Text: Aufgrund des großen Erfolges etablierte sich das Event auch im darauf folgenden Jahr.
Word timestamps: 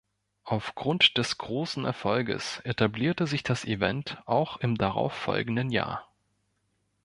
Aufgrund 0.45 1.19
des 1.19 1.37
großen 1.37 1.85
Erfolges 1.85 2.59
etablierte 2.63 3.27
sich 3.27 3.43
das 3.43 3.65
Event 3.65 4.17
auch 4.25 4.57
im 4.57 4.73
darauf 4.75 5.13
folgenden 5.13 5.69
Jahr. 5.69 6.11